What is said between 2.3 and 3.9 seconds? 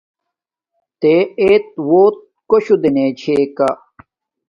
کو ݽوہ دینے چھے کا۔